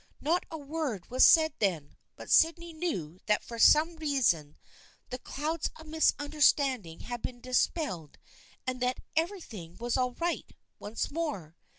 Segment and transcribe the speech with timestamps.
[0.19, 4.57] Not a word was said then, but Sydney knew that for some reason
[5.11, 8.17] the clouds of misunderstanding had been dispelled
[8.65, 11.55] and that "everything was all right" once more.